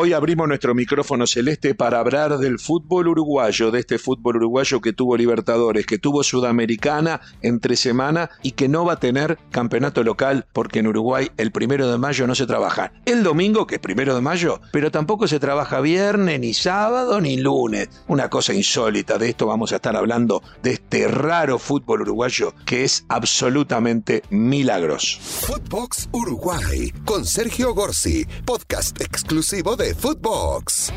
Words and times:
Hoy 0.00 0.12
abrimos 0.12 0.46
nuestro 0.46 0.76
micrófono 0.76 1.26
celeste 1.26 1.74
para 1.74 1.98
hablar 1.98 2.38
del 2.38 2.60
fútbol 2.60 3.08
uruguayo, 3.08 3.72
de 3.72 3.80
este 3.80 3.98
fútbol 3.98 4.36
uruguayo 4.36 4.80
que 4.80 4.92
tuvo 4.92 5.16
Libertadores, 5.16 5.86
que 5.86 5.98
tuvo 5.98 6.22
Sudamericana 6.22 7.20
entre 7.42 7.74
semana 7.74 8.30
y 8.44 8.52
que 8.52 8.68
no 8.68 8.84
va 8.84 8.92
a 8.92 9.00
tener 9.00 9.40
campeonato 9.50 10.04
local 10.04 10.46
porque 10.52 10.78
en 10.78 10.86
Uruguay 10.86 11.32
el 11.36 11.50
primero 11.50 11.90
de 11.90 11.98
mayo 11.98 12.28
no 12.28 12.36
se 12.36 12.46
trabaja. 12.46 12.92
El 13.06 13.24
domingo, 13.24 13.66
que 13.66 13.74
es 13.74 13.80
primero 13.80 14.14
de 14.14 14.20
mayo, 14.20 14.60
pero 14.70 14.92
tampoco 14.92 15.26
se 15.26 15.40
trabaja 15.40 15.80
viernes, 15.80 16.38
ni 16.38 16.54
sábado, 16.54 17.20
ni 17.20 17.36
lunes. 17.36 17.88
Una 18.06 18.30
cosa 18.30 18.54
insólita. 18.54 19.18
De 19.18 19.30
esto 19.30 19.46
vamos 19.48 19.72
a 19.72 19.76
estar 19.76 19.96
hablando, 19.96 20.44
de 20.62 20.74
este 20.74 21.08
raro 21.08 21.58
fútbol 21.58 22.02
uruguayo 22.02 22.54
que 22.64 22.84
es 22.84 23.04
absolutamente 23.08 24.22
milagroso. 24.30 25.18
Footbox 25.20 26.08
Uruguay 26.12 26.92
con 27.04 27.24
Sergio 27.24 27.74
Gorsi, 27.74 28.24
podcast 28.44 29.00
exclusivo 29.00 29.74
de 29.74 29.87
Footbox. 29.94 30.90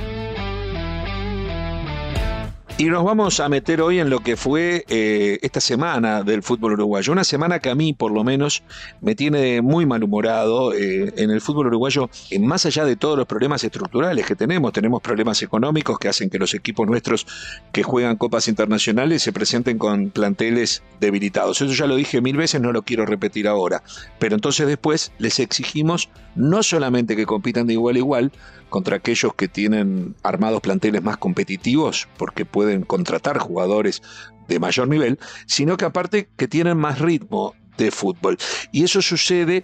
Y 2.81 2.85
nos 2.85 3.03
vamos 3.03 3.39
a 3.39 3.47
meter 3.47 3.79
hoy 3.79 3.99
en 3.99 4.09
lo 4.09 4.21
que 4.21 4.35
fue 4.35 4.85
eh, 4.89 5.37
esta 5.43 5.61
semana 5.61 6.23
del 6.23 6.41
fútbol 6.41 6.73
uruguayo. 6.73 7.13
Una 7.13 7.23
semana 7.23 7.59
que 7.59 7.69
a 7.69 7.75
mí, 7.75 7.93
por 7.93 8.11
lo 8.11 8.23
menos, 8.23 8.63
me 9.01 9.13
tiene 9.13 9.61
muy 9.61 9.85
malhumorado 9.85 10.73
eh, 10.73 11.13
en 11.15 11.29
el 11.29 11.41
fútbol 11.41 11.67
uruguayo, 11.67 12.09
eh, 12.31 12.39
más 12.39 12.65
allá 12.65 12.83
de 12.83 12.95
todos 12.95 13.19
los 13.19 13.27
problemas 13.27 13.63
estructurales 13.63 14.25
que 14.25 14.35
tenemos. 14.35 14.73
Tenemos 14.73 14.99
problemas 14.99 15.43
económicos 15.43 15.99
que 15.99 16.07
hacen 16.07 16.31
que 16.31 16.39
los 16.39 16.55
equipos 16.55 16.87
nuestros 16.87 17.27
que 17.71 17.83
juegan 17.83 18.17
copas 18.17 18.47
internacionales 18.47 19.21
se 19.21 19.31
presenten 19.31 19.77
con 19.77 20.09
planteles 20.09 20.81
debilitados. 20.99 21.61
Eso 21.61 21.75
ya 21.75 21.85
lo 21.85 21.95
dije 21.95 22.19
mil 22.19 22.35
veces, 22.35 22.61
no 22.61 22.71
lo 22.71 22.81
quiero 22.81 23.05
repetir 23.05 23.47
ahora. 23.47 23.83
Pero 24.17 24.33
entonces 24.33 24.65
después 24.65 25.11
les 25.19 25.39
exigimos 25.39 26.09
no 26.33 26.63
solamente 26.63 27.15
que 27.15 27.27
compitan 27.27 27.67
de 27.67 27.73
igual 27.73 27.97
a 27.97 27.99
igual, 27.99 28.31
contra 28.71 28.95
aquellos 28.95 29.35
que 29.35 29.49
tienen 29.49 30.15
armados 30.23 30.61
planteles 30.61 31.03
más 31.03 31.17
competitivos, 31.17 32.07
porque 32.17 32.45
pueden 32.45 32.70
contratar 32.79 33.37
jugadores 33.37 34.01
de 34.47 34.59
mayor 34.59 34.87
nivel, 34.87 35.19
sino 35.45 35.77
que 35.77 35.85
aparte 35.85 36.29
que 36.35 36.47
tienen 36.47 36.77
más 36.77 36.99
ritmo 36.99 37.55
de 37.77 37.91
fútbol. 37.91 38.37
Y 38.71 38.83
eso 38.83 39.01
sucede, 39.01 39.63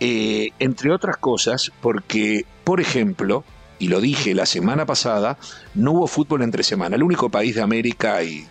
eh, 0.00 0.50
entre 0.58 0.92
otras 0.92 1.16
cosas, 1.16 1.72
porque, 1.80 2.44
por 2.64 2.80
ejemplo, 2.80 3.44
y 3.78 3.88
lo 3.88 4.00
dije 4.00 4.34
la 4.34 4.46
semana 4.46 4.86
pasada, 4.86 5.38
no 5.74 5.92
hubo 5.92 6.06
fútbol 6.06 6.42
entre 6.42 6.62
semana. 6.62 6.96
El 6.96 7.02
único 7.02 7.28
país 7.30 7.54
de 7.54 7.62
América 7.62 8.22
y 8.22 8.46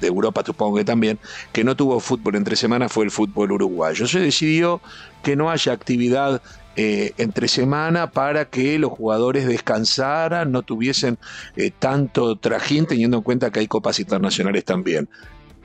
de 0.00 0.06
Europa 0.06 0.42
supongo 0.44 0.78
que 0.78 0.84
también, 0.84 1.18
que 1.52 1.62
no 1.62 1.76
tuvo 1.76 2.00
fútbol 2.00 2.36
entre 2.36 2.56
semana 2.56 2.88
fue 2.88 3.04
el 3.04 3.10
fútbol 3.10 3.52
uruguayo. 3.52 4.06
Se 4.06 4.20
decidió 4.20 4.80
que 5.22 5.36
no 5.36 5.50
haya 5.50 5.72
actividad 5.72 6.42
eh, 6.76 7.12
entre 7.18 7.48
semana 7.48 8.10
para 8.10 8.46
que 8.46 8.78
los 8.78 8.92
jugadores 8.92 9.46
descansaran, 9.46 10.52
no 10.52 10.62
tuviesen 10.62 11.18
eh, 11.56 11.70
tanto 11.76 12.36
trajín, 12.36 12.86
teniendo 12.86 13.18
en 13.18 13.22
cuenta 13.22 13.50
que 13.50 13.60
hay 13.60 13.66
copas 13.66 13.98
internacionales 13.98 14.64
también. 14.64 15.08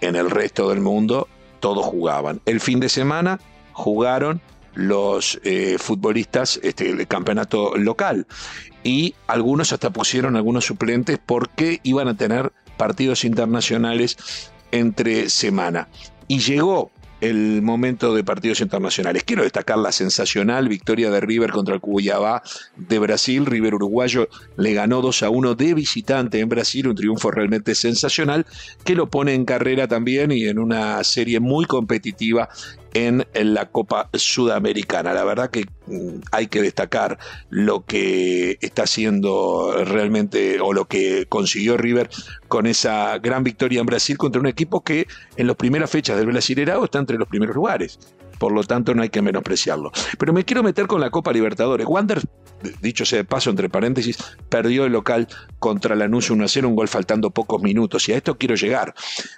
En 0.02 0.16
el 0.16 0.30
resto 0.30 0.70
del 0.70 0.82
mundo 0.82 1.28
todos 1.60 1.86
jugaban. 1.86 2.42
El 2.46 2.60
fin 2.60 2.80
de 2.80 2.90
semana 2.90 3.40
jugaron 3.72 4.42
los 4.74 5.40
eh, 5.44 5.78
futbolistas 5.80 6.60
este, 6.62 6.90
el 6.90 7.08
campeonato 7.08 7.78
local 7.78 8.28
y 8.84 9.16
algunos 9.28 9.74
hasta 9.74 9.90
pusieron 9.90 10.36
algunos 10.36 10.66
suplentes 10.66 11.18
porque 11.26 11.80
iban 11.84 12.08
a 12.08 12.18
tener 12.18 12.52
partidos 12.78 13.24
internacionales 13.24 14.52
entre 14.72 15.30
semana. 15.30 15.88
Y 16.28 16.40
llegó 16.40 16.92
el 17.30 17.62
momento 17.62 18.14
de 18.14 18.24
partidos 18.24 18.62
internacionales. 18.62 19.24
Quiero 19.24 19.44
destacar 19.44 19.78
la 19.78 19.92
sensacional 19.92 20.68
victoria 20.68 21.10
de 21.10 21.20
River 21.20 21.52
contra 21.52 21.76
el 21.76 21.82
Cuyabá 21.82 22.44
de 22.76 23.00
Brasil. 23.00 23.46
River 23.46 23.76
uruguayo 23.76 24.28
le 24.58 24.74
ganó 24.74 25.02
2 25.02 25.24
a 25.24 25.30
1 25.30 25.56
de 25.56 25.74
visitante 25.74 26.40
en 26.40 26.50
Brasil, 26.50 26.88
un 26.88 26.96
triunfo 26.96 27.32
realmente 27.32 27.76
sensacional 27.76 28.46
que 28.84 28.96
lo 28.96 29.10
pone 29.10 29.34
en 29.34 29.46
carrera 29.46 29.88
también 29.88 30.32
y 30.32 30.48
en 30.48 30.60
una 30.60 31.04
serie 31.04 31.40
muy 31.40 31.66
competitiva 31.66 32.50
en, 32.96 33.26
la 33.34 33.66
Copa 33.68 34.10
Sudamericana. 34.14 35.14
La 35.14 35.26
verdad 35.26 35.52
que 35.52 35.66
mm, 35.88 36.22
hay 36.32 36.48
que 36.48 36.62
destacar 36.62 37.20
lo 37.50 37.86
que 37.86 38.58
está 38.62 38.84
haciendo 38.84 39.84
realmente 39.86 40.60
o 40.62 40.74
lo 40.74 40.86
que 40.86 41.26
consiguió 41.28 41.78
River 41.78 42.10
con 42.48 42.66
esa 42.66 43.18
gran 43.20 43.44
victoria 43.44 43.82
en 43.82 43.86
Brasil 43.86 44.18
contra 44.18 44.40
un 44.40 44.48
equipo 44.48 44.82
que 44.82 45.08
en 45.36 45.48
las 45.48 45.58
primeras 45.58 45.92
fechas 45.92 46.18
del 46.18 46.28
Brasilerao 46.28 46.86
está 46.86 47.00
entre 47.00 47.18
los 47.18 47.28
primeros 47.28 47.56
lugares. 47.56 48.00
Por 48.38 48.52
lo 48.52 48.64
tanto, 48.64 48.94
no 48.94 49.02
hay 49.02 49.10
que 49.10 49.22
menospreciarlo. 49.22 49.92
Pero 50.18 50.34
me 50.34 50.44
quiero 50.46 50.64
meter 50.64 50.88
con 50.88 51.02
la 51.02 51.10
Copa 51.10 51.32
Libertadores. 51.32 51.88
Wander, 51.88 52.22
dicho 52.82 53.06
sea 53.06 53.20
de 53.20 53.26
paso, 53.26 53.50
entre 53.50 53.70
paréntesis, 53.70 54.18
perdió 54.50 54.86
el 54.86 54.94
local 54.94 55.28
contra 55.60 55.96
Lanús 55.96 56.30
1 56.30 56.44
a 56.44 56.48
0, 56.48 56.68
un 56.68 56.76
gol 56.76 56.88
faltando 56.88 57.32
pocos 57.32 57.62
minutos. 57.62 58.08
Y 58.10 58.14
a 58.14 58.18
esto 58.18 58.38
quiero 58.38 58.56
llegar. 58.56 58.94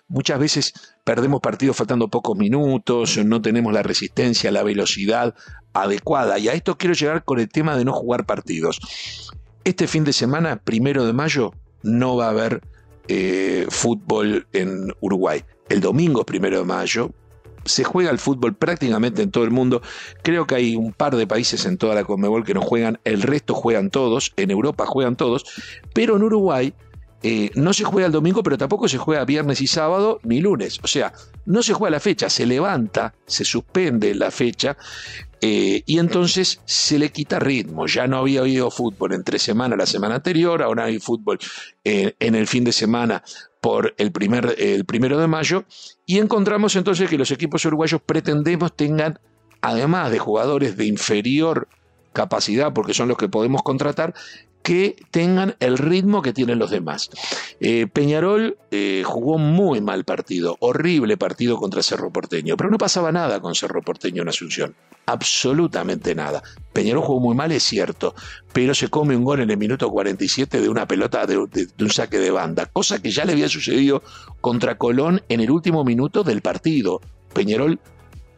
Muchas 0.08 0.40
veces 0.40 0.74
perdemos 1.04 1.42
partidos 1.42 1.78
faltando 1.78 2.08
pocos 2.08 2.38
minutos, 2.38 3.18
no 3.24 3.42
tenemos 3.42 3.74
la 3.74 3.84
resistencia, 3.84 4.52
la 4.52 4.64
velocidad 4.64 5.36
adecuada. 5.74 6.40
Y 6.40 6.50
a 6.50 6.54
esto 6.54 6.78
quiero 6.78 6.94
llegar 6.94 7.24
con 7.24 7.40
el 7.40 7.50
tema 7.50 7.78
de 7.78 7.86
no 7.86 7.94
jugar 7.94 8.26
partidos. 8.26 8.80
Este 9.64 9.88
fin 9.88 10.04
de 10.04 10.14
semana, 10.14 10.58
primero 10.64 11.06
de 11.06 11.14
mayo, 11.14 11.54
no 11.84 12.16
va 12.16 12.28
a 12.28 12.30
haber 12.30 12.62
eh, 13.08 13.68
fútbol 13.70 14.48
en 14.54 14.94
Uruguay. 15.00 15.44
El 15.70 15.82
domingo, 15.82 16.26
primero 16.26 16.60
de 16.60 16.66
mayo, 16.66 17.12
se 17.68 17.84
juega 17.84 18.12
el 18.12 18.20
fútbol 18.20 18.56
prácticamente 18.56 19.22
en 19.22 19.32
todo 19.32 19.44
el 19.44 19.52
mundo. 19.52 19.82
Creo 20.24 20.48
que 20.48 20.56
hay 20.56 20.76
un 20.76 20.94
par 20.94 21.16
de 21.16 21.28
países 21.28 21.66
en 21.66 21.78
toda 21.78 21.96
la 21.96 22.04
Conmebol 22.04 22.44
que 22.44 22.54
no 22.54 22.62
juegan, 22.62 23.00
el 23.04 23.22
resto 23.22 23.54
juegan 23.54 23.90
todos, 23.90 24.34
en 24.38 24.52
Europa 24.52 24.86
juegan 24.86 25.16
todos, 25.16 25.46
pero 25.94 26.16
en 26.16 26.24
Uruguay 26.24 26.74
eh, 27.24 27.50
no 27.56 27.74
se 27.74 27.84
juega 27.84 28.06
el 28.06 28.12
domingo, 28.12 28.44
pero 28.44 28.58
tampoco 28.58 28.88
se 28.88 28.98
juega 28.98 29.26
viernes 29.26 29.62
y 29.62 29.68
sábado 29.68 30.20
ni 30.24 30.40
lunes. 30.40 30.80
O 30.84 30.88
sea, 30.88 31.14
no 31.46 31.64
se 31.64 31.74
juega 31.74 31.92
la 31.92 32.00
fecha, 32.00 32.30
se 32.30 32.46
levanta, 32.46 33.14
se 33.26 33.44
suspende 33.44 34.14
la 34.14 34.30
fecha 34.30 34.78
eh, 35.42 35.82
y 35.86 35.98
entonces 35.98 36.62
se 36.66 37.00
le 37.00 37.12
quita 37.12 37.40
ritmo. 37.40 37.88
Ya 37.88 38.08
no 38.08 38.18
había 38.18 38.42
habido 38.42 38.70
fútbol 38.70 39.14
entre 39.14 39.40
semana 39.40 39.76
la 39.76 39.88
semana 39.88 40.16
anterior, 40.16 40.62
ahora 40.62 40.86
hay 40.86 41.00
fútbol 41.00 41.40
eh, 41.84 42.16
en 42.20 42.36
el 42.36 42.48
fin 42.48 42.64
de 42.64 42.72
semana 42.72 43.24
por 43.62 43.96
el, 43.98 44.12
primer, 44.12 44.56
el 44.60 44.86
primero 44.86 45.18
de 45.18 45.28
mayo, 45.28 45.66
y 46.06 46.20
encontramos 46.20 46.76
entonces 46.76 47.10
que 47.10 47.18
los 47.18 47.32
equipos 47.32 47.66
uruguayos 47.66 48.00
pretendemos 48.02 48.76
tengan, 48.76 49.20
además 49.62 50.12
de 50.12 50.20
jugadores 50.20 50.78
de 50.78 50.86
inferior 50.86 51.68
capacidad, 52.14 52.74
porque 52.74 52.94
son 52.94 53.08
los 53.08 53.18
que 53.18 53.30
podemos 53.30 53.62
contratar, 53.64 54.14
que 54.68 54.98
tengan 55.12 55.56
el 55.62 55.78
ritmo 55.78 56.22
que 56.22 56.34
tienen 56.34 56.60
los 56.60 56.72
demás. 56.72 57.10
Eh, 57.62 57.88
Peñarol 57.88 58.58
eh, 58.70 59.02
jugó 59.06 59.38
muy 59.38 59.80
mal 59.80 60.04
partido, 60.04 60.58
horrible 60.60 61.16
partido 61.16 61.56
contra 61.56 61.82
Cerro 61.82 62.12
Porteño, 62.12 62.58
pero 62.58 62.70
no 62.70 62.78
pasaba 62.78 63.14
nada 63.14 63.40
con 63.40 63.56
Cerro 63.56 63.82
Porteño 63.82 64.24
en 64.24 64.28
Asunción, 64.28 64.76
absolutamente 65.06 66.14
nada. 66.16 66.44
Peñarol 66.74 67.02
jugó 67.02 67.22
muy 67.22 67.34
mal, 67.34 67.54
es 67.54 67.64
cierto, 67.64 68.14
pero 68.52 68.76
se 68.76 68.90
come 68.90 69.16
un 69.16 69.24
gol 69.24 69.40
en 69.40 69.52
el 69.52 69.58
minuto 69.58 69.90
47 69.90 70.60
de 70.60 70.68
una 70.68 70.86
pelota 70.86 71.26
de, 71.26 71.48
de 71.50 71.84
un 71.86 71.90
saque 71.90 72.20
de 72.20 72.32
banda, 72.32 72.66
cosa 72.66 73.02
que 73.02 73.10
ya 73.10 73.24
le 73.24 73.32
había 73.32 73.48
sucedido 73.48 74.04
contra 74.42 74.78
Colón 74.78 75.22
en 75.30 75.40
el 75.40 75.50
último 75.50 75.86
minuto 75.86 76.26
del 76.26 76.42
partido. 76.42 77.00
Peñarol 77.34 77.80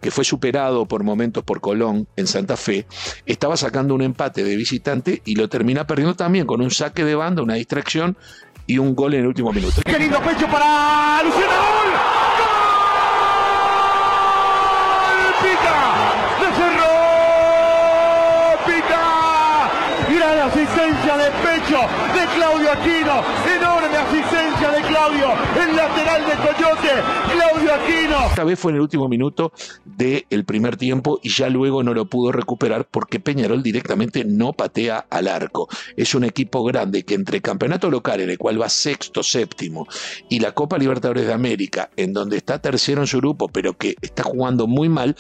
que 0.02 0.12
fue 0.12 0.24
superado 0.24 0.86
por 0.86 1.04
momentos 1.04 1.44
por 1.44 1.62
Colón 1.62 2.08
en 2.16 2.28
Santa 2.28 2.56
Fe, 2.58 2.86
estaba 3.26 3.58
sacando 3.58 3.96
un 3.96 4.02
empate 4.02 4.44
de 4.44 4.56
visitante 4.56 5.22
y 5.26 5.36
lo 5.36 5.50
termina 5.50 5.86
perdiendo 5.88 6.16
también 6.16 6.46
con 6.46 6.62
un 6.62 6.72
saque 6.72 7.04
de 7.04 7.16
banda, 7.16 7.42
una 7.42 7.56
distracción 7.56 8.18
y 8.66 8.78
un 8.78 8.96
gol 8.96 9.14
en 9.16 9.22
el 9.22 9.28
último 9.28 9.52
minuto. 9.52 9.82
¡Qué 9.84 9.98
lindo 10.00 10.20
pecho 10.22 10.48
para 10.48 11.24
Luciano! 11.24 11.52
¡Gol! 11.52 11.92
¡Gol! 12.40 12.60
¡Pica! 15.42 15.78
¡Le 16.40 16.48
cerró! 16.56 16.94
¡Pica! 18.68 19.04
¡Mira 20.10 20.36
la 20.36 20.46
asistencia 20.46 21.18
de 21.18 21.32
pecho 21.32 21.80
de 22.14 22.26
Claudio 22.36 22.72
Aquino! 22.72 23.24
¡Enorme 23.56 23.79
Claudio! 25.10 25.28
¡El 25.62 25.76
lateral 25.76 26.26
de 26.26 26.36
Coyote! 26.36 26.90
¡Claudio 27.34 27.74
Aquino! 27.74 28.30
Esta 28.30 28.44
vez 28.44 28.58
fue 28.58 28.72
en 28.72 28.78
el 28.78 28.82
último 28.82 29.10
minuto 29.10 29.52
del 29.84 30.46
primer 30.46 30.78
tiempo 30.78 31.20
y 31.22 31.30
ya 31.30 31.50
luego 31.50 31.84
no 31.84 31.94
lo 31.94 32.06
pudo 32.06 32.32
recuperar 32.32 32.88
porque 32.90 33.20
Peñarol 33.20 33.62
directamente 33.62 34.24
no 34.24 34.54
patea 34.54 35.06
al 35.10 35.28
arco. 35.28 35.68
Es 35.98 36.16
un 36.16 36.24
equipo 36.24 36.64
grande 36.64 37.04
que 37.04 37.16
entre 37.16 37.42
campeonato 37.42 37.90
local 37.90 38.22
en 38.22 38.30
el 38.30 38.38
cual 38.38 38.62
va 38.62 38.70
sexto, 38.70 39.24
séptimo 39.24 39.88
y 40.30 40.40
la 40.40 40.54
Copa 40.54 40.78
Libertadores 40.78 41.28
de 41.28 41.34
América 41.34 41.90
en 41.98 42.14
donde 42.14 42.38
está 42.38 42.60
tercero 42.62 43.02
en 43.02 43.08
su 43.08 43.18
grupo 43.18 43.50
pero 43.50 43.78
que 43.78 43.96
está 44.02 44.24
jugando 44.24 44.68
muy 44.68 44.88
mal, 44.88 45.16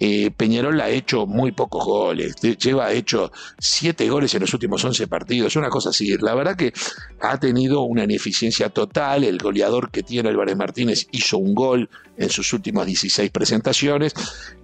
eh, 0.00 0.30
Peñarol 0.36 0.80
ha 0.80 0.90
hecho 0.90 1.26
muy 1.26 1.52
pocos 1.52 1.84
goles. 1.84 2.36
Lleva 2.36 2.92
hecho 2.92 3.32
siete 3.58 4.08
goles 4.08 4.34
en 4.34 4.40
los 4.40 4.52
últimos 4.52 4.58
últimos 4.58 4.84
11 4.84 5.06
partidos, 5.06 5.56
una 5.56 5.70
cosa 5.70 5.90
así. 5.90 6.16
La 6.18 6.34
verdad 6.34 6.56
que 6.56 6.72
ha 7.20 7.38
tenido 7.38 7.82
una 7.82 8.04
ineficiencia 8.04 8.68
total. 8.68 9.24
El 9.28 9.38
goleador 9.38 9.90
que 9.90 10.02
tiene 10.02 10.28
Álvarez 10.28 10.56
Martínez 10.56 11.06
hizo 11.12 11.38
un 11.38 11.54
gol 11.54 11.88
en 12.16 12.30
sus 12.30 12.52
últimas 12.52 12.86
16 12.86 13.30
presentaciones. 13.30 14.14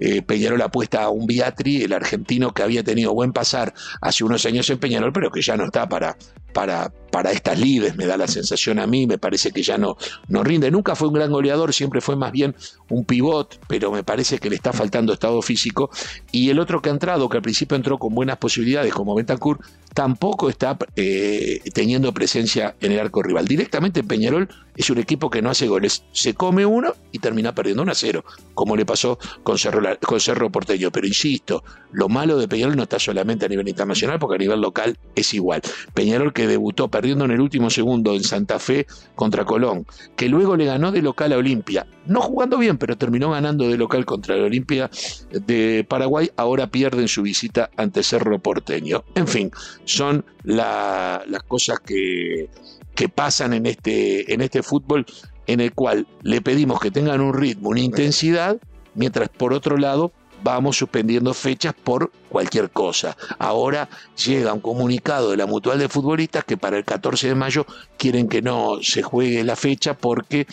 Eh, 0.00 0.22
Peñarol 0.22 0.62
apuesta 0.62 1.05
a 1.05 1.08
un 1.08 1.26
Biatri, 1.26 1.82
el 1.82 1.93
argentino 1.93 2.52
que 2.52 2.62
había 2.62 2.82
tenido 2.82 3.14
buen 3.14 3.32
pasar 3.32 3.75
hace 4.00 4.25
unos 4.25 4.44
años 4.46 4.69
en 4.70 4.78
Peñarol, 4.78 5.12
pero 5.12 5.31
que 5.31 5.43
ya 5.43 5.56
no 5.56 5.64
está 5.64 5.88
para, 5.88 6.16
para, 6.52 6.93
para 7.14 7.31
estas 7.31 7.61
lides, 7.61 7.94
me 7.94 8.06
da 8.06 8.16
la 8.16 8.26
sensación 8.26 8.81
a 8.81 8.88
mí, 8.88 9.06
me 9.06 9.19
parece 9.19 9.52
que 9.52 9.62
ya 9.62 9.78
no, 9.78 9.96
no 10.26 10.43
rinde. 10.43 10.69
Nunca 10.72 10.96
fue 10.96 11.06
un 11.06 11.14
gran 11.14 11.31
goleador, 11.31 11.72
siempre 11.72 12.00
fue 12.00 12.16
más 12.16 12.32
bien 12.32 12.56
un 12.88 13.05
pivot, 13.05 13.61
pero 13.69 13.93
me 13.93 14.02
parece 14.02 14.40
que 14.40 14.50
le 14.50 14.56
está 14.56 14.72
faltando 14.72 15.12
estado 15.12 15.40
físico. 15.40 15.90
Y 16.32 16.50
el 16.50 16.58
otro 16.58 16.82
que 16.82 16.88
ha 16.88 16.93
entrado, 16.93 17.28
que 17.28 17.37
al 17.37 17.43
principio 17.44 17.76
entró 17.76 17.99
con 17.99 18.16
buenas 18.16 18.38
posibilidades, 18.38 18.93
como 18.93 19.14
Bentancur, 19.14 19.61
tampoco 19.94 20.49
está 20.49 20.76
eh, 20.96 21.61
teniendo 21.72 22.12
presencia 22.12 22.75
en 22.81 22.90
el 22.90 22.99
arco 22.99 23.22
rival. 23.22 23.46
Directamente 23.46 24.02
Peñarol 24.02 24.49
es 24.76 24.90
un 24.90 24.99
equipo 24.99 25.31
que 25.31 25.40
no 25.40 25.50
hace 25.50 25.69
goles. 25.69 26.02
Se 26.11 26.34
come 26.34 26.66
uno 26.66 26.94
y 27.12 27.20
termina 27.20 27.55
perdiendo 27.55 27.84
1 27.84 27.93
a 27.93 27.94
0, 27.94 28.25
como 28.55 28.75
le 28.75 28.84
pasó 28.84 29.19
con 29.44 29.56
Cerro, 29.56 29.81
con 30.00 30.19
Cerro 30.19 30.50
Porteño. 30.50 30.90
Pero 30.90 31.06
insisto, 31.06 31.62
lo 31.93 32.08
malo 32.08 32.37
de 32.38 32.49
Peñarol 32.49 32.76
no 32.76 32.82
está 32.82 32.99
solamente 32.99 33.46
a 33.46 33.49
nivel 33.49 33.69
internacional, 33.69 34.19
porque 34.19 34.34
a 34.34 34.38
nivel 34.38 34.61
local 34.61 34.99
es 35.14 35.32
igual. 35.32 35.62
Peñarol 35.94 36.32
que 36.32 36.49
debutó 36.49 36.88
en 37.12 37.30
el 37.30 37.40
último 37.40 37.70
segundo 37.70 38.14
en 38.14 38.22
Santa 38.22 38.58
Fe 38.58 38.86
contra 39.14 39.44
Colón, 39.44 39.86
que 40.16 40.28
luego 40.28 40.56
le 40.56 40.64
ganó 40.64 40.90
de 40.92 41.02
local 41.02 41.32
a 41.32 41.36
Olimpia. 41.36 41.86
No 42.06 42.20
jugando 42.20 42.58
bien, 42.58 42.78
pero 42.78 42.96
terminó 42.96 43.30
ganando 43.30 43.68
de 43.68 43.76
local 43.76 44.04
contra 44.04 44.36
la 44.36 44.44
Olimpia 44.44 44.90
de 45.30 45.84
Paraguay. 45.88 46.30
Ahora 46.36 46.66
pierden 46.68 47.08
su 47.08 47.22
visita 47.22 47.70
ante 47.76 48.02
Cerro 48.02 48.38
Porteño. 48.38 49.04
En 49.14 49.26
fin, 49.26 49.50
son 49.84 50.24
las 50.42 51.42
cosas 51.46 51.80
que, 51.80 52.48
que 52.94 53.08
pasan 53.08 53.52
en 53.54 53.66
este, 53.66 54.32
en 54.32 54.40
este 54.40 54.62
fútbol 54.62 55.06
en 55.46 55.60
el 55.60 55.72
cual 55.72 56.06
le 56.22 56.40
pedimos 56.40 56.80
que 56.80 56.90
tengan 56.90 57.20
un 57.20 57.34
ritmo, 57.34 57.70
una 57.70 57.80
intensidad, 57.80 58.58
mientras 58.94 59.28
por 59.28 59.52
otro 59.52 59.76
lado 59.76 60.12
vamos 60.44 60.76
suspendiendo 60.76 61.32
fechas 61.32 61.75
por 61.75 62.12
cualquier 62.29 62.70
cosa. 62.70 63.17
Ahora 63.38 63.88
llega 64.25 64.52
un 64.52 64.61
comunicado 64.61 65.31
de 65.31 65.38
la 65.38 65.46
Mutual 65.46 65.79
de 65.79 65.88
Futbolistas 65.88 66.44
que 66.44 66.58
para 66.58 66.76
el 66.76 66.85
14 66.85 67.29
de 67.29 67.35
mayo 67.35 67.67
quieren 67.96 68.29
que 68.29 68.43
no 68.43 68.79
se 68.82 69.02
juegue 69.02 69.43
la 69.43 69.56
fecha 69.56 69.94
porque 69.94 70.46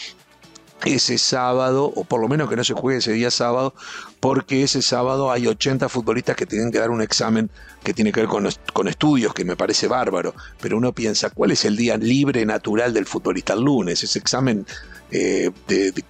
ese 0.85 1.17
sábado, 1.17 1.91
o 1.93 2.05
por 2.05 2.21
lo 2.21 2.27
menos 2.27 2.49
que 2.49 2.55
no 2.55 2.63
se 2.63 2.73
juegue 2.73 2.99
ese 2.99 3.11
día 3.11 3.29
sábado, 3.29 3.75
porque 4.19 4.63
ese 4.63 4.81
sábado 4.81 5.29
hay 5.29 5.45
80 5.45 5.89
futbolistas 5.89 6.35
que 6.35 6.45
tienen 6.45 6.71
que 6.71 6.79
dar 6.79 6.89
un 6.89 7.01
examen 7.01 7.51
que 7.83 7.93
tiene 7.93 8.11
que 8.11 8.21
ver 8.21 8.29
con, 8.29 8.47
con, 8.73 8.87
estudios, 8.87 9.33
que 9.33 9.45
me 9.45 9.55
parece 9.55 9.87
bárbaro, 9.87 10.33
pero 10.59 10.77
uno 10.77 10.93
piensa, 10.93 11.29
¿cuál 11.29 11.51
es 11.51 11.65
el 11.65 11.75
día 11.75 11.97
libre 11.97 12.45
natural 12.45 12.93
del 12.93 13.05
futbolista? 13.05 13.53
El 13.53 13.61
lunes, 13.61 14.03
ese 14.03 14.17
examen 14.17 14.65
eh, 15.11 15.51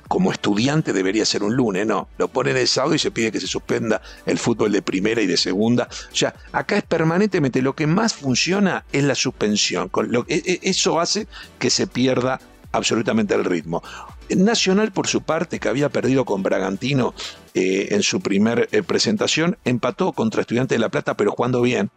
como 0.08 0.32
estudiante 0.32 0.94
debería 0.94 1.26
ser 1.26 1.44
un 1.44 1.56
lunes, 1.56 1.88
no, 1.88 2.08
lo 2.18 2.28
ponen 2.28 2.58
el 2.58 2.68
sábado 2.68 2.96
y 2.96 3.00
se 3.00 3.12
pide 3.12 3.32
que 3.32 3.40
se 3.40 3.48
suspenda 3.48 4.02
el 4.26 4.38
fútbol 4.38 4.72
de 4.72 4.82
primera 4.82 5.22
y 5.22 5.28
de 5.28 5.38
segunda. 5.38 5.90
O 6.12 6.16
sea, 6.16 6.36
acá 6.52 6.78
es 6.78 6.84
permanentemente, 6.84 7.62
lo 7.62 7.76
que 7.76 7.88
más 7.88 8.14
funciona 8.14 8.86
es 8.92 9.04
la 9.04 9.16
suspensión, 9.16 9.90
e, 10.28 10.36
e, 10.46 10.60
eso 10.64 11.00
hace 11.00 11.28
que 11.60 11.70
se 11.70 11.88
pierda 11.88 12.40
absolutamente 12.72 13.34
el 13.34 13.46
ritmo. 13.46 13.84
Nacional, 14.30 14.92
por 14.92 15.08
su 15.08 15.22
parte, 15.22 15.60
que 15.60 15.68
había 15.68 15.90
perdido 15.90 16.24
con 16.24 16.44
Bragantino 16.44 17.14
eh, 17.54 17.90
en 17.92 18.02
su 18.04 18.22
primer 18.22 18.70
eh, 18.72 18.82
presentación, 18.82 19.58
empató 19.66 20.14
contra 20.14 20.42
Estudiantes 20.42 20.78
de 20.78 20.80
La 20.80 20.90
Plata, 20.90 21.16
pero 21.16 21.32
jugando 21.32 21.62
bien. 21.62 21.90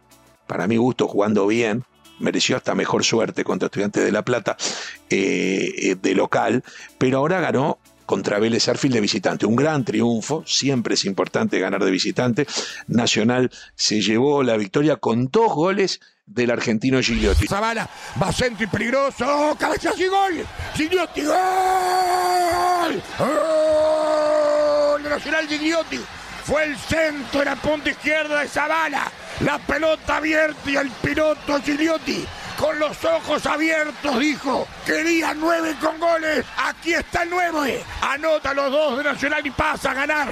Para 0.47 0.67
mi 0.67 0.77
gusto, 0.77 1.07
jugando 1.07 1.47
bien. 1.47 1.85
Mereció 2.19 2.57
hasta 2.57 2.75
mejor 2.75 3.03
suerte 3.03 3.43
contra 3.43 3.67
Estudiantes 3.67 4.03
de 4.03 4.11
La 4.11 4.23
Plata 4.23 4.57
eh, 5.09 5.95
de 6.01 6.15
local, 6.15 6.63
pero 6.97 7.17
ahora 7.17 7.39
ganó 7.39 7.79
contra 8.05 8.39
Vélez 8.39 8.67
Arfil 8.67 8.91
de 8.91 9.01
visitante. 9.01 9.45
Un 9.45 9.55
gran 9.55 9.83
triunfo, 9.83 10.43
siempre 10.45 10.93
es 10.95 11.05
importante 11.05 11.59
ganar 11.59 11.83
de 11.83 11.91
visitante. 11.91 12.47
Nacional 12.87 13.51
se 13.75 14.01
llevó 14.01 14.43
la 14.43 14.57
victoria 14.57 14.97
con 14.97 15.27
dos 15.27 15.53
goles 15.53 15.99
del 16.25 16.51
argentino 16.51 17.01
Gigliotti. 17.01 17.47
Zavala, 17.47 17.89
va 18.21 18.31
centro 18.31 18.63
y 18.63 18.67
peligroso, 18.67 19.25
¡Oh, 19.27 19.55
cabezazo 19.55 20.01
y 20.01 20.07
gol. 20.07 20.45
Gigliotti, 20.75 21.21
gol. 21.23 21.35
¡Gol! 23.19 25.03
Nacional 25.03 25.47
Gigliotti. 25.47 25.99
Fue 26.43 26.63
el 26.65 26.77
centro 26.77 27.41
en 27.41 27.45
la 27.45 27.55
punta 27.55 27.89
izquierda 27.89 28.41
de 28.41 28.47
Zavala. 28.47 29.11
La 29.41 29.59
pelota 29.59 30.17
abierta 30.17 30.71
y 30.71 30.75
el 30.77 30.89
piloto 31.01 31.61
Gigliotti 31.61 32.25
con 32.57 32.79
los 32.79 33.03
ojos 33.03 33.45
abiertos, 33.45 34.19
dijo. 34.19 34.67
Quería 34.85 35.33
nueve 35.33 35.75
con 35.81 35.99
goles. 35.99 36.45
Aquí 36.57 36.93
está 36.93 37.23
el 37.23 37.29
nueve. 37.29 37.83
Anota 38.01 38.53
los 38.53 38.71
dos 38.71 38.97
de 38.97 39.03
Nacional 39.03 39.45
y 39.45 39.51
pasa 39.51 39.91
a 39.91 39.93
ganar 39.93 40.29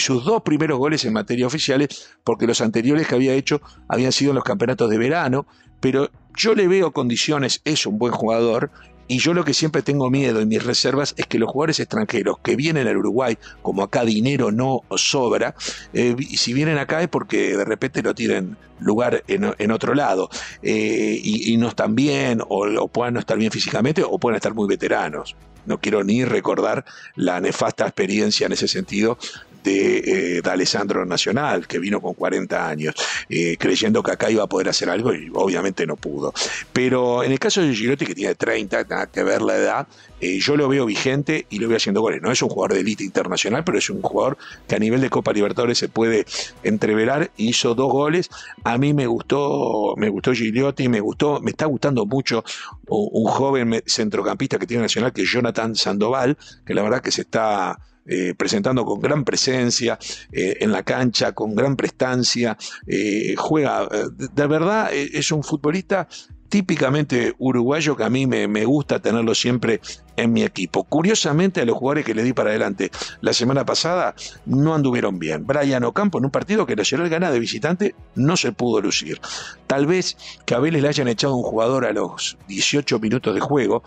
sus 0.00 0.24
dos 0.24 0.42
primeros 0.42 0.78
goles 0.78 1.04
en 1.04 1.12
materia 1.12 1.46
oficiales, 1.46 2.16
porque 2.24 2.46
los 2.46 2.60
anteriores 2.60 3.06
que 3.06 3.14
había 3.14 3.34
hecho 3.34 3.60
habían 3.86 4.12
sido 4.12 4.30
en 4.30 4.36
los 4.36 4.44
campeonatos 4.44 4.88
de 4.88 4.98
verano, 4.98 5.46
pero 5.78 6.10
yo 6.34 6.54
le 6.54 6.68
veo 6.68 6.92
condiciones, 6.92 7.60
es 7.64 7.86
un 7.86 7.98
buen 7.98 8.12
jugador, 8.12 8.70
y 9.10 9.18
yo 9.18 9.34
lo 9.34 9.44
que 9.44 9.54
siempre 9.54 9.82
tengo 9.82 10.08
miedo 10.08 10.38
en 10.38 10.46
mis 10.46 10.62
reservas 10.62 11.14
es 11.16 11.26
que 11.26 11.40
los 11.40 11.50
jugadores 11.50 11.80
extranjeros 11.80 12.38
que 12.38 12.54
vienen 12.54 12.86
al 12.86 12.96
Uruguay, 12.96 13.36
como 13.60 13.82
acá 13.82 14.04
dinero 14.04 14.52
no 14.52 14.82
sobra, 14.94 15.56
eh, 15.92 16.14
y 16.16 16.36
si 16.36 16.52
vienen 16.52 16.78
acá 16.78 17.02
es 17.02 17.08
porque 17.08 17.56
de 17.56 17.64
repente 17.64 18.04
no 18.04 18.14
tienen 18.14 18.56
lugar 18.78 19.24
en, 19.26 19.70
otro 19.72 19.94
lado, 19.94 20.30
eh, 20.62 21.20
y, 21.24 21.56
no 21.56 21.66
están 21.66 21.96
bien, 21.96 22.40
o, 22.40 22.68
o 22.68 22.86
puedan 22.86 23.14
no 23.14 23.20
estar 23.20 23.36
bien 23.36 23.50
físicamente, 23.50 24.04
o 24.08 24.16
pueden 24.20 24.36
estar 24.36 24.54
muy 24.54 24.68
veteranos. 24.68 25.34
No 25.66 25.80
quiero 25.80 26.04
ni 26.04 26.24
recordar 26.24 26.84
la 27.16 27.40
nefasta 27.40 27.86
experiencia 27.86 28.46
en 28.46 28.52
ese 28.52 28.68
sentido 28.68 29.18
de, 29.62 30.38
eh, 30.38 30.42
Alessandro 30.44 31.04
Nacional, 31.06 31.66
que 31.66 31.78
vino 31.78 32.00
con 32.00 32.14
40 32.14 32.68
años, 32.68 32.94
eh, 33.28 33.56
creyendo 33.58 34.02
que 34.02 34.12
acá 34.12 34.30
iba 34.30 34.44
a 34.44 34.46
poder 34.46 34.68
hacer 34.68 34.90
algo 34.90 35.14
y 35.14 35.30
obviamente 35.32 35.86
no 35.86 35.96
pudo. 35.96 36.32
Pero 36.72 37.22
en 37.22 37.32
el 37.32 37.38
caso 37.38 37.62
de 37.62 37.74
Girotti, 37.74 38.06
que 38.06 38.14
tiene 38.14 38.34
30, 38.34 38.84
nada 38.84 39.06
que 39.06 39.22
ver 39.22 39.42
la 39.42 39.56
edad, 39.56 39.86
eh, 40.20 40.38
yo 40.38 40.56
lo 40.56 40.68
veo 40.68 40.84
vigente 40.84 41.46
y 41.48 41.58
lo 41.58 41.68
veo 41.68 41.78
haciendo 41.78 42.00
goles. 42.02 42.20
No 42.20 42.30
es 42.30 42.42
un 42.42 42.50
jugador 42.50 42.74
de 42.74 42.80
élite 42.80 43.04
internacional, 43.04 43.64
pero 43.64 43.78
es 43.78 43.88
un 43.88 44.02
jugador 44.02 44.36
que 44.68 44.74
a 44.74 44.78
nivel 44.78 45.00
de 45.00 45.08
Copa 45.08 45.32
Libertadores 45.32 45.78
se 45.78 45.88
puede 45.88 46.26
entreverar. 46.62 47.30
Hizo 47.36 47.74
dos 47.74 47.90
goles. 47.90 48.28
A 48.64 48.76
mí 48.76 48.92
me 48.92 49.06
gustó, 49.06 49.94
me 49.96 50.08
gustó 50.08 50.32
Gigliotti, 50.32 50.88
me 50.88 51.00
gustó, 51.00 51.40
me 51.40 51.50
está 51.50 51.66
gustando 51.66 52.04
mucho 52.04 52.44
un 52.88 53.24
joven 53.30 53.82
centrocampista 53.86 54.58
que 54.58 54.66
tiene 54.66 54.82
Nacional, 54.82 55.12
que 55.12 55.22
es 55.22 55.30
Jonathan 55.30 55.74
Sandoval, 55.74 56.36
que 56.66 56.74
la 56.74 56.82
verdad 56.82 57.00
que 57.00 57.12
se 57.12 57.22
está 57.22 57.78
eh, 58.06 58.34
presentando 58.36 58.84
con 58.84 59.00
gran 59.00 59.24
presencia 59.24 59.98
eh, 60.32 60.56
en 60.60 60.72
la 60.72 60.82
cancha, 60.82 61.32
con 61.32 61.54
gran 61.54 61.76
prestancia, 61.76 62.56
eh, 62.86 63.34
juega, 63.36 63.88
de 63.88 64.46
verdad 64.46 64.90
es 64.92 65.30
un 65.32 65.42
futbolista 65.42 66.08
típicamente 66.50 67.34
uruguayo 67.38 67.96
que 67.96 68.04
a 68.04 68.10
mí 68.10 68.26
me, 68.26 68.64
gusta 68.64 68.98
tenerlo 68.98 69.34
siempre 69.34 69.80
en 70.16 70.32
mi 70.32 70.42
equipo. 70.42 70.84
Curiosamente, 70.84 71.60
a 71.60 71.64
los 71.64 71.76
jugadores 71.76 72.04
que 72.04 72.12
le 72.12 72.24
di 72.24 72.32
para 72.32 72.50
adelante 72.50 72.90
la 73.20 73.32
semana 73.32 73.64
pasada 73.64 74.14
no 74.44 74.74
anduvieron 74.74 75.18
bien. 75.18 75.46
Brian 75.46 75.84
Ocampo 75.84 76.18
en 76.18 76.24
un 76.26 76.30
partido 76.30 76.66
que 76.66 76.76
Nacional 76.76 77.08
gana 77.08 77.30
de 77.30 77.38
visitante 77.38 77.94
no 78.16 78.36
se 78.36 78.52
pudo 78.52 78.80
lucir. 78.80 79.20
Tal 79.66 79.86
vez 79.86 80.16
que 80.44 80.54
a 80.54 80.58
Vélez 80.58 80.82
le 80.82 80.88
hayan 80.88 81.08
echado 81.08 81.36
un 81.36 81.44
jugador 81.44 81.86
a 81.86 81.92
los 81.92 82.36
18 82.48 82.98
minutos 82.98 83.32
de 83.32 83.40
juego 83.40 83.82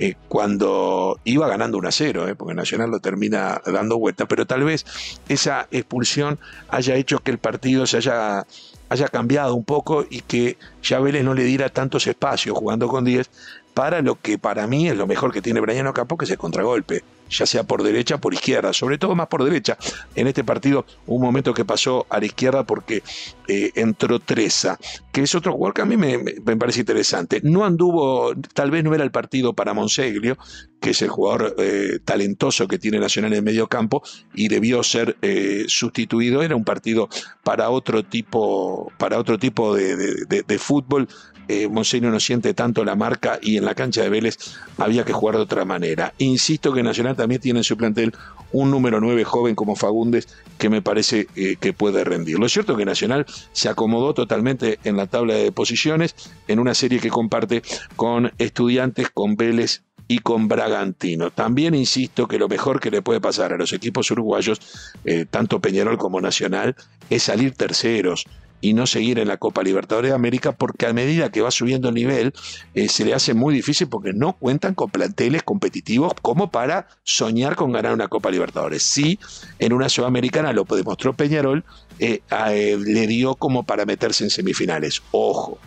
eh, 0.00 0.16
cuando 0.28 1.18
iba 1.24 1.46
ganando 1.46 1.78
1 1.78 1.88
a 1.88 1.92
0, 1.92 2.28
eh, 2.28 2.34
porque 2.34 2.54
Nacional 2.54 2.90
lo 2.90 2.98
termina 2.98 3.62
dando 3.64 3.98
vuelta, 3.98 4.26
pero 4.26 4.46
tal 4.46 4.64
vez 4.64 4.84
esa 5.28 5.68
expulsión 5.70 6.40
haya 6.68 6.96
hecho 6.96 7.20
que 7.20 7.30
el 7.30 7.38
partido 7.38 7.86
se 7.86 7.98
haya 7.98 8.46
haya 8.90 9.08
cambiado 9.08 9.54
un 9.54 9.64
poco 9.64 10.04
y 10.10 10.20
que 10.20 10.58
ya 10.82 11.00
Vélez 11.00 11.24
no 11.24 11.32
le 11.32 11.44
diera 11.44 11.70
tantos 11.70 12.06
espacios 12.06 12.58
jugando 12.58 12.88
con 12.88 13.04
10 13.04 13.30
para 13.74 14.02
lo 14.02 14.20
que 14.20 14.38
para 14.38 14.66
mí 14.66 14.88
es 14.88 14.96
lo 14.96 15.06
mejor 15.06 15.32
que 15.32 15.42
tiene 15.42 15.60
Brian 15.60 15.86
Ocampo, 15.86 16.16
que 16.16 16.24
es 16.24 16.30
el 16.30 16.38
contragolpe, 16.38 17.02
ya 17.30 17.46
sea 17.46 17.62
por 17.62 17.82
derecha 17.82 18.18
por 18.18 18.34
izquierda, 18.34 18.72
sobre 18.72 18.98
todo 18.98 19.14
más 19.14 19.28
por 19.28 19.44
derecha. 19.44 19.78
En 20.14 20.26
este 20.26 20.44
partido, 20.44 20.84
un 21.06 21.22
momento 21.22 21.54
que 21.54 21.64
pasó 21.64 22.06
a 22.10 22.18
la 22.18 22.26
izquierda 22.26 22.64
porque 22.64 23.02
eh, 23.48 23.70
entró 23.76 24.18
Treza, 24.18 24.78
que 25.12 25.22
es 25.22 25.34
otro 25.34 25.52
jugador 25.52 25.74
que 25.74 25.82
a 25.82 25.86
mí 25.86 25.96
me, 25.96 26.18
parece 26.56 26.80
interesante. 26.80 27.40
No 27.42 27.64
anduvo, 27.64 28.34
tal 28.54 28.70
vez 28.70 28.82
no 28.82 28.94
era 28.94 29.04
el 29.04 29.12
partido 29.12 29.54
para 29.54 29.72
Monseglio, 29.72 30.36
que 30.80 30.90
es 30.90 31.02
el 31.02 31.08
jugador 31.08 31.54
eh, 31.58 32.00
talentoso 32.04 32.66
que 32.66 32.78
tiene 32.78 32.98
Nacional 32.98 33.32
en 33.34 33.44
medio 33.44 33.68
campo, 33.68 34.02
y 34.34 34.48
debió 34.48 34.82
ser 34.82 35.16
eh, 35.22 35.64
sustituido. 35.68 36.42
Era 36.42 36.56
un 36.56 36.64
partido 36.64 37.08
para 37.44 37.70
otro 37.70 38.04
tipo, 38.04 38.90
para 38.98 39.18
otro 39.18 39.38
tipo 39.38 39.74
de 39.74 40.58
fútbol 40.58 41.08
eh, 41.52 41.68
no 41.68 42.20
siente 42.20 42.54
tanto 42.54 42.84
la 42.84 42.94
marca 42.94 43.40
y 43.42 43.58
en 43.60 43.66
la 43.66 43.74
cancha 43.74 44.02
de 44.02 44.08
Vélez 44.08 44.36
había 44.78 45.04
que 45.04 45.12
jugar 45.12 45.36
de 45.36 45.42
otra 45.42 45.64
manera. 45.64 46.12
Insisto 46.18 46.72
que 46.72 46.82
Nacional 46.82 47.16
también 47.16 47.40
tiene 47.40 47.60
en 47.60 47.64
su 47.64 47.76
plantel 47.76 48.12
un 48.52 48.70
número 48.70 49.00
9 49.00 49.22
joven 49.24 49.54
como 49.54 49.76
Fagundes 49.76 50.28
que 50.58 50.68
me 50.68 50.82
parece 50.82 51.28
eh, 51.36 51.56
que 51.60 51.72
puede 51.72 52.02
rendir. 52.04 52.38
Lo 52.38 52.48
cierto 52.48 52.72
es 52.72 52.78
que 52.78 52.84
Nacional 52.84 53.26
se 53.52 53.68
acomodó 53.68 54.14
totalmente 54.14 54.80
en 54.84 54.96
la 54.96 55.06
tabla 55.06 55.34
de 55.34 55.52
posiciones 55.52 56.14
en 56.48 56.58
una 56.58 56.74
serie 56.74 56.98
que 56.98 57.10
comparte 57.10 57.62
con 57.96 58.32
Estudiantes, 58.38 59.10
con 59.10 59.36
Vélez 59.36 59.82
y 60.08 60.18
con 60.18 60.48
Bragantino. 60.48 61.30
También 61.30 61.74
insisto 61.74 62.26
que 62.26 62.38
lo 62.38 62.48
mejor 62.48 62.80
que 62.80 62.90
le 62.90 63.02
puede 63.02 63.20
pasar 63.20 63.52
a 63.52 63.56
los 63.56 63.72
equipos 63.72 64.10
uruguayos, 64.10 64.60
eh, 65.04 65.24
tanto 65.30 65.60
Peñarol 65.60 65.98
como 65.98 66.20
Nacional, 66.20 66.74
es 67.08 67.22
salir 67.22 67.54
terceros 67.54 68.26
y 68.60 68.74
no 68.74 68.86
seguir 68.86 69.18
en 69.18 69.28
la 69.28 69.38
Copa 69.38 69.62
Libertadores 69.62 70.10
de 70.10 70.14
América 70.14 70.52
porque 70.52 70.86
a 70.86 70.92
medida 70.92 71.30
que 71.30 71.40
va 71.40 71.50
subiendo 71.50 71.88
el 71.88 71.94
nivel 71.94 72.32
eh, 72.74 72.88
se 72.88 73.04
le 73.04 73.14
hace 73.14 73.34
muy 73.34 73.54
difícil 73.54 73.88
porque 73.88 74.12
no 74.12 74.34
cuentan 74.34 74.74
con 74.74 74.90
planteles 74.90 75.42
competitivos 75.42 76.12
como 76.20 76.50
para 76.50 76.88
soñar 77.02 77.56
con 77.56 77.72
ganar 77.72 77.94
una 77.94 78.08
Copa 78.08 78.30
Libertadores. 78.30 78.82
Sí, 78.82 79.18
en 79.58 79.72
una 79.72 79.88
Sudamericana 79.88 80.52
lo 80.52 80.64
demostró 80.64 81.14
Peñarol, 81.14 81.64
eh, 81.98 82.20
eh, 82.48 82.78
le 82.78 83.06
dio 83.06 83.34
como 83.34 83.62
para 83.62 83.86
meterse 83.86 84.24
en 84.24 84.30
semifinales. 84.30 85.02
Ojo, 85.10 85.58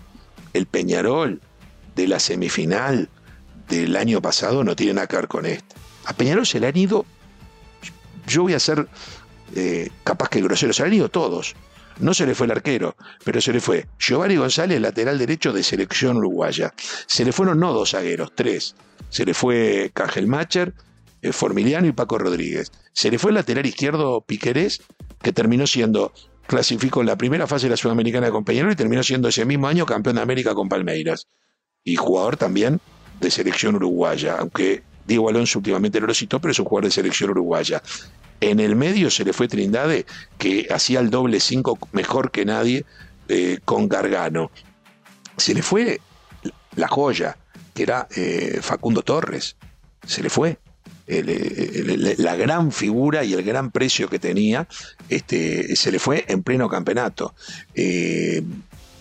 el 0.53 0.65
Peñarol 0.65 1.41
de 1.95 2.07
la 2.07 2.19
semifinal 2.19 3.09
del 3.69 3.95
año 3.95 4.21
pasado 4.21 4.63
no 4.63 4.75
tiene 4.75 4.93
nada 4.93 5.07
que 5.07 5.15
ver 5.15 5.27
con 5.27 5.45
esto. 5.45 5.75
A 6.05 6.13
Peñarol 6.13 6.45
se 6.45 6.59
le 6.59 6.67
han 6.67 6.77
ido, 6.77 7.05
yo 8.27 8.43
voy 8.43 8.53
a 8.53 8.59
ser 8.59 8.87
capaz 10.03 10.29
que 10.29 10.41
grosero, 10.41 10.73
se 10.73 10.81
le 10.81 10.87
han 10.87 10.93
ido 10.95 11.09
todos 11.09 11.55
no 11.99 12.13
se 12.13 12.25
le 12.25 12.35
fue 12.35 12.45
el 12.45 12.51
arquero, 12.51 12.95
pero 13.23 13.41
se 13.41 13.53
le 13.53 13.59
fue 13.59 13.87
Giovanni 13.99 14.35
González, 14.35 14.79
lateral 14.81 15.17
derecho 15.17 15.53
de 15.53 15.63
selección 15.63 16.17
uruguaya. 16.17 16.73
Se 17.07 17.25
le 17.25 17.31
fueron 17.31 17.59
no 17.59 17.73
dos 17.73 17.91
zagueros, 17.91 18.31
tres. 18.35 18.75
Se 19.09 19.25
le 19.25 19.33
fue 19.33 19.91
Cajelmacher, 19.93 20.73
eh, 21.21 21.31
Formiliano 21.31 21.87
y 21.87 21.91
Paco 21.91 22.17
Rodríguez. 22.17 22.71
Se 22.91 23.09
le 23.09 23.17
fue 23.17 23.31
el 23.31 23.35
lateral 23.35 23.65
izquierdo 23.65 24.21
Piquerés, 24.21 24.81
que 25.21 25.31
terminó 25.31 25.67
siendo, 25.67 26.13
clasificó 26.47 27.01
en 27.01 27.07
la 27.07 27.17
primera 27.17 27.47
fase 27.47 27.67
de 27.67 27.71
la 27.71 27.77
Sudamericana 27.77 28.31
con 28.31 28.43
Peñarol 28.43 28.73
y 28.73 28.75
terminó 28.75 29.03
siendo 29.03 29.29
ese 29.29 29.45
mismo 29.45 29.67
año 29.67 29.85
campeón 29.85 30.17
de 30.17 30.21
América 30.21 30.53
con 30.53 30.69
Palmeiras. 30.69 31.27
Y 31.83 31.95
jugador 31.95 32.37
también 32.37 32.81
de 33.19 33.31
selección 33.31 33.75
uruguaya, 33.75 34.37
aunque 34.39 34.83
Diego 35.05 35.29
Alonso 35.29 35.59
últimamente 35.59 35.99
no 35.99 36.07
lo 36.07 36.13
citó, 36.13 36.39
pero 36.39 36.51
es 36.51 36.59
un 36.59 36.65
jugador 36.65 36.85
de 36.85 36.91
selección 36.91 37.29
uruguaya. 37.29 37.81
En 38.43 38.59
el 38.59 38.75
medio 38.75 39.09
se 39.09 39.23
le 39.23 39.31
fue 39.31 39.47
Trindade, 39.47 40.05
que 40.37 40.67
hacía 40.69 40.99
el 40.99 41.09
doble 41.09 41.39
cinco 41.39 41.79
mejor 41.93 42.29
que 42.29 42.43
nadie 42.43 42.83
eh, 43.29 43.59
con 43.63 43.87
Gargano. 43.87 44.51
Se 45.37 45.53
le 45.53 45.61
fue 45.61 46.01
la 46.75 46.89
joya, 46.89 47.37
que 47.73 47.83
era 47.83 48.05
eh, 48.13 48.59
Facundo 48.61 49.01
Torres. 49.01 49.55
Se 50.05 50.21
le 50.21 50.29
fue. 50.29 50.57
la 51.07 52.35
gran 52.35 52.73
figura 52.73 53.23
y 53.23 53.31
el 53.31 53.43
gran 53.43 53.71
precio 53.71 54.09
que 54.09 54.19
tenía, 54.19 54.67
este, 55.07 55.77
se 55.77 55.93
le 55.93 55.99
fue 55.99 56.25
en 56.27 56.43
pleno 56.43 56.67
campeonato. 56.67 57.33
Eh, 57.75 58.43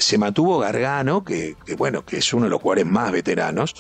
se 0.03 0.19
mantuvo 0.19 0.59
Gargano, 0.59 1.25
que, 1.25 1.57
bueno, 1.77 2.05
que 2.05 2.19
es 2.19 2.33
uno 2.33 2.45
de 2.45 2.51
los 2.51 2.61
jugadores 2.61 2.87
más 2.87 3.13
veteranos. 3.13 3.75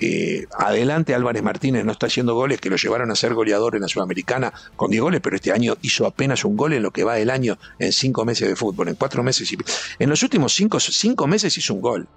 Eh, 0.00 0.46
adelante 0.58 1.14
Álvarez 1.14 1.42
Martínez 1.42 1.84
no 1.84 1.92
está 1.92 2.06
haciendo 2.06 2.34
goles 2.34 2.60
que 2.60 2.70
lo 2.70 2.76
llevaron 2.76 3.10
a 3.10 3.14
ser 3.14 3.34
goleador 3.34 3.76
en 3.76 3.82
la 3.82 3.88
Sudamericana 3.88 4.52
con 4.76 4.90
10 4.90 5.02
goles, 5.02 5.20
pero 5.20 5.36
este 5.36 5.52
año 5.52 5.76
hizo 5.82 6.06
apenas 6.06 6.44
un 6.44 6.56
gol 6.56 6.72
en 6.72 6.82
lo 6.82 6.90
que 6.90 7.04
va 7.04 7.14
del 7.14 7.30
año 7.30 7.58
en 7.78 7.92
cinco 7.92 8.24
meses 8.24 8.48
de 8.48 8.56
fútbol, 8.56 8.88
en 8.88 8.94
cuatro 8.94 9.22
meses. 9.22 9.50
Y, 9.52 9.58
en 9.98 10.10
los 10.10 10.22
últimos 10.22 10.54
cinco, 10.54 10.80
cinco 10.80 11.26
meses 11.26 11.56
hizo 11.56 11.74
un 11.74 11.80
gol. 11.80 12.08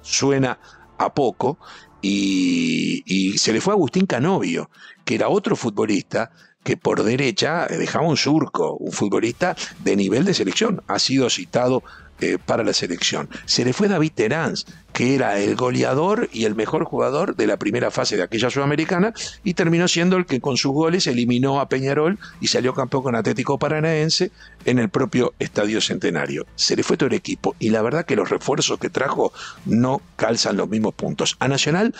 Suena 0.00 0.58
a 0.98 1.12
poco. 1.12 1.58
Y, 2.00 3.04
y 3.06 3.38
se 3.38 3.52
le 3.52 3.60
fue 3.60 3.72
a 3.72 3.76
Agustín 3.76 4.06
Canovio, 4.06 4.70
que 5.04 5.14
era 5.14 5.28
otro 5.28 5.54
futbolista 5.54 6.32
que 6.64 6.76
por 6.76 7.02
derecha 7.02 7.66
dejaba 7.66 8.06
un 8.06 8.16
surco, 8.16 8.74
un 8.74 8.92
futbolista 8.92 9.56
de 9.82 9.96
nivel 9.96 10.24
de 10.24 10.34
selección. 10.34 10.82
Ha 10.86 10.98
sido 10.98 11.28
citado 11.28 11.82
eh, 12.22 12.38
para 12.38 12.62
la 12.62 12.72
selección. 12.72 13.28
Se 13.46 13.64
le 13.64 13.72
fue 13.72 13.88
David 13.88 14.12
Terán, 14.14 14.54
que 14.92 15.14
era 15.14 15.40
el 15.40 15.56
goleador 15.56 16.28
y 16.32 16.44
el 16.44 16.54
mejor 16.54 16.84
jugador 16.84 17.34
de 17.34 17.46
la 17.46 17.56
primera 17.56 17.90
fase 17.90 18.16
de 18.16 18.22
aquella 18.22 18.48
sudamericana, 18.48 19.12
y 19.42 19.54
terminó 19.54 19.88
siendo 19.88 20.16
el 20.16 20.26
que 20.26 20.40
con 20.40 20.56
sus 20.56 20.72
goles 20.72 21.06
eliminó 21.06 21.60
a 21.60 21.68
Peñarol 21.68 22.18
y 22.40 22.46
salió 22.46 22.74
campeón 22.74 23.02
con 23.02 23.16
Atlético 23.16 23.58
Paranaense 23.58 24.30
en 24.64 24.78
el 24.78 24.88
propio 24.88 25.34
Estadio 25.38 25.80
Centenario. 25.80 26.46
Se 26.54 26.76
le 26.76 26.84
fue 26.84 26.96
todo 26.96 27.08
el 27.08 27.14
equipo 27.14 27.56
y 27.58 27.70
la 27.70 27.82
verdad 27.82 28.06
que 28.06 28.14
los 28.14 28.30
refuerzos 28.30 28.78
que 28.78 28.88
trajo 28.88 29.32
no 29.66 30.00
calzan 30.16 30.56
los 30.56 30.68
mismos 30.68 30.94
puntos. 30.94 31.36
A 31.40 31.48
Nacional 31.48 31.94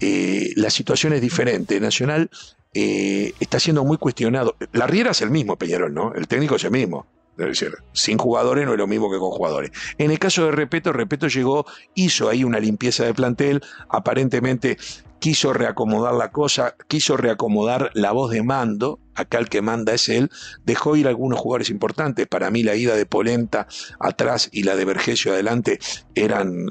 eh, 0.00 0.52
la 0.56 0.70
situación 0.70 1.12
es 1.12 1.20
diferente. 1.20 1.78
Nacional 1.78 2.28
eh, 2.74 3.34
está 3.38 3.60
siendo 3.60 3.84
muy 3.84 3.98
cuestionado. 3.98 4.56
La 4.72 4.88
Riera 4.88 5.12
es 5.12 5.20
el 5.22 5.30
mismo, 5.30 5.56
Peñarol, 5.56 5.94
¿no? 5.94 6.12
El 6.14 6.26
técnico 6.26 6.56
es 6.56 6.64
el 6.64 6.72
mismo. 6.72 7.06
Es 7.38 7.46
decir, 7.46 7.74
sin 7.92 8.18
jugadores 8.18 8.66
no 8.66 8.72
es 8.72 8.78
lo 8.78 8.86
mismo 8.86 9.10
que 9.10 9.18
con 9.18 9.30
jugadores. 9.30 9.70
En 9.98 10.10
el 10.10 10.18
caso 10.18 10.44
de 10.44 10.52
Repeto, 10.52 10.92
Repeto 10.92 11.28
llegó, 11.28 11.64
hizo 11.94 12.28
ahí 12.28 12.44
una 12.44 12.60
limpieza 12.60 13.04
de 13.04 13.14
plantel, 13.14 13.62
aparentemente 13.88 14.76
quiso 15.18 15.52
reacomodar 15.52 16.14
la 16.14 16.32
cosa, 16.32 16.74
quiso 16.88 17.16
reacomodar 17.16 17.90
la 17.94 18.10
voz 18.10 18.32
de 18.32 18.42
mando, 18.42 18.98
acá 19.14 19.38
el 19.38 19.48
que 19.48 19.62
manda 19.62 19.94
es 19.94 20.08
él, 20.08 20.30
dejó 20.64 20.96
ir 20.96 21.06
algunos 21.06 21.38
jugadores 21.38 21.70
importantes, 21.70 22.26
para 22.26 22.50
mí 22.50 22.64
la 22.64 22.74
ida 22.74 22.96
de 22.96 23.06
Polenta 23.06 23.68
atrás 24.00 24.48
y 24.52 24.64
la 24.64 24.74
de 24.74 24.84
Vergesio 24.84 25.32
adelante 25.32 25.78
eran, 26.16 26.66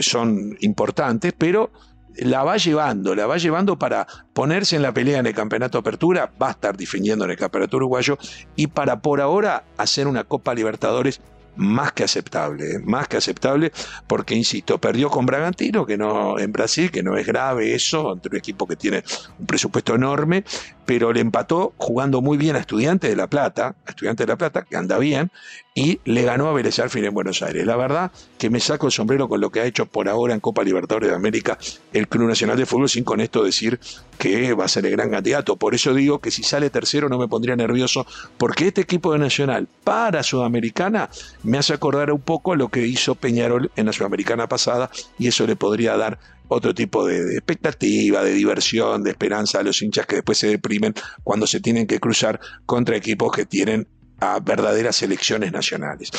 son 0.00 0.58
importantes, 0.60 1.32
pero 1.36 1.72
la 2.18 2.44
va 2.44 2.56
llevando, 2.56 3.14
la 3.14 3.26
va 3.26 3.38
llevando 3.38 3.78
para 3.78 4.06
ponerse 4.32 4.76
en 4.76 4.82
la 4.82 4.92
pelea 4.92 5.18
en 5.18 5.26
el 5.26 5.34
campeonato 5.34 5.78
apertura, 5.78 6.30
va 6.40 6.48
a 6.48 6.52
estar 6.52 6.76
defendiendo 6.76 7.24
en 7.24 7.32
el 7.32 7.36
campeonato 7.36 7.76
uruguayo 7.76 8.18
y 8.56 8.66
para 8.66 9.00
por 9.00 9.20
ahora 9.20 9.64
hacer 9.76 10.06
una 10.06 10.24
Copa 10.24 10.54
Libertadores 10.54 11.20
más 11.56 11.92
que 11.92 12.04
aceptable, 12.04 12.76
¿eh? 12.76 12.78
más 12.84 13.08
que 13.08 13.16
aceptable, 13.16 13.72
porque 14.06 14.34
insisto, 14.34 14.78
perdió 14.78 15.10
con 15.10 15.26
Bragantino, 15.26 15.84
que 15.84 15.98
no 15.98 16.38
en 16.38 16.52
Brasil, 16.52 16.90
que 16.90 17.02
no 17.02 17.16
es 17.16 17.26
grave 17.26 17.74
eso, 17.74 18.12
entre 18.12 18.30
un 18.30 18.36
equipo 18.36 18.66
que 18.66 18.76
tiene 18.76 19.02
un 19.40 19.46
presupuesto 19.46 19.96
enorme, 19.96 20.44
pero 20.88 21.12
le 21.12 21.20
empató 21.20 21.74
jugando 21.76 22.22
muy 22.22 22.38
bien 22.38 22.56
a 22.56 22.60
Estudiantes 22.60 23.10
de 23.10 23.14
La 23.14 23.26
Plata, 23.26 23.76
a 23.84 23.90
Estudiantes 23.90 24.26
de 24.26 24.32
La 24.32 24.38
Plata, 24.38 24.62
que 24.62 24.74
anda 24.74 24.96
bien, 24.96 25.30
y 25.74 26.00
le 26.06 26.22
ganó 26.22 26.48
a 26.48 26.54
Vélez 26.54 26.80
fin 26.88 27.04
en 27.04 27.12
Buenos 27.12 27.42
Aires. 27.42 27.66
La 27.66 27.76
verdad 27.76 28.10
que 28.38 28.48
me 28.48 28.58
saco 28.58 28.86
el 28.86 28.92
sombrero 28.92 29.28
con 29.28 29.38
lo 29.38 29.50
que 29.50 29.60
ha 29.60 29.66
hecho 29.66 29.84
por 29.84 30.08
ahora 30.08 30.32
en 30.32 30.40
Copa 30.40 30.64
Libertadores 30.64 31.10
de 31.10 31.14
América 31.14 31.58
el 31.92 32.08
Club 32.08 32.26
Nacional 32.26 32.56
de 32.56 32.64
Fútbol, 32.64 32.88
sin 32.88 33.04
con 33.04 33.20
esto 33.20 33.44
decir 33.44 33.78
que 34.16 34.54
va 34.54 34.64
a 34.64 34.68
ser 34.68 34.86
el 34.86 34.92
gran 34.92 35.10
candidato. 35.10 35.56
Por 35.56 35.74
eso 35.74 35.92
digo 35.92 36.20
que 36.20 36.30
si 36.30 36.42
sale 36.42 36.70
tercero 36.70 37.10
no 37.10 37.18
me 37.18 37.28
pondría 37.28 37.54
nervioso, 37.54 38.06
porque 38.38 38.68
este 38.68 38.80
equipo 38.80 39.12
de 39.12 39.18
Nacional 39.18 39.68
para 39.84 40.22
Sudamericana 40.22 41.10
me 41.42 41.58
hace 41.58 41.74
acordar 41.74 42.10
un 42.12 42.22
poco 42.22 42.54
a 42.54 42.56
lo 42.56 42.70
que 42.70 42.86
hizo 42.86 43.14
Peñarol 43.14 43.70
en 43.76 43.84
la 43.84 43.92
Sudamericana 43.92 44.48
pasada, 44.48 44.90
y 45.18 45.28
eso 45.28 45.46
le 45.46 45.54
podría 45.54 45.98
dar 45.98 46.18
otro 46.48 46.74
tipo 46.74 47.06
de, 47.06 47.34
expectativa, 47.34 48.22
de 48.22 48.32
diversión, 48.32 49.02
de 49.02 49.10
esperanza 49.10 49.60
a 49.60 49.62
los 49.62 49.80
hinchas 49.82 50.06
que 50.06 50.16
después 50.16 50.38
se 50.38 50.48
deprimen 50.48 50.94
cuando 51.22 51.46
se 51.46 51.60
tienen 51.60 51.86
que 51.86 52.00
cruzar 52.00 52.40
contra 52.66 52.96
equipos 52.96 53.32
que 53.32 53.46
tienen 53.46 53.86
a 54.20 54.40
verdaderas 54.40 54.96
selecciones 54.96 55.52
nacionales. 55.52 56.10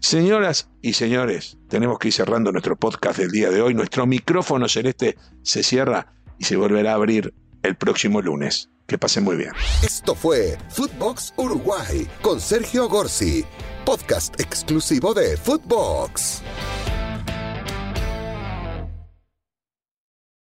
Señoras 0.00 0.70
y 0.80 0.92
señores, 0.92 1.58
tenemos 1.68 1.98
que 1.98 2.08
ir 2.08 2.14
cerrando 2.14 2.52
nuestro 2.52 2.76
podcast 2.76 3.18
del 3.18 3.30
día 3.30 3.50
de 3.50 3.60
hoy. 3.60 3.74
Nuestro 3.74 4.06
micrófono 4.06 4.68
celeste 4.68 5.16
se 5.42 5.62
cierra 5.62 6.14
y 6.38 6.44
se 6.44 6.56
volverá 6.56 6.92
a 6.92 6.94
abrir 6.94 7.34
el 7.62 7.76
próximo 7.76 8.22
lunes. 8.22 8.70
Que 8.86 8.96
pasen 8.96 9.22
muy 9.24 9.36
bien. 9.36 9.52
Esto 9.82 10.14
fue 10.14 10.56
Footbox 10.70 11.34
Uruguay 11.36 12.08
con 12.22 12.40
Sergio 12.40 12.88
Gorsi, 12.88 13.44
podcast 13.84 14.40
exclusivo 14.40 15.12
de 15.12 15.36
Footbox. 15.36 16.42